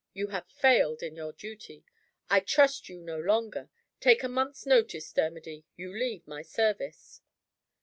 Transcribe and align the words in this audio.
You 0.13 0.29
have 0.29 0.49
failed 0.49 1.03
in 1.03 1.15
your 1.15 1.31
duty. 1.31 1.85
I 2.27 2.39
trust 2.39 2.89
you 2.89 3.01
no 3.03 3.19
longer. 3.19 3.69
Take 3.99 4.23
a 4.23 4.27
month's 4.27 4.65
notice, 4.65 5.11
Dermody. 5.13 5.63
You 5.75 5.93
leave 5.95 6.25
my 6.25 6.41
service." 6.41 7.21